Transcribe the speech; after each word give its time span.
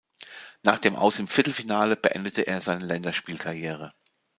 Nach 0.63 0.79
dem 0.79 0.95
Aus 0.95 1.19
im 1.19 1.27
Viertelfinale 1.27 1.95
beendete 1.95 2.47
er 2.47 2.59
seine 2.61 2.83
Länderspielkarriere. 2.85 3.93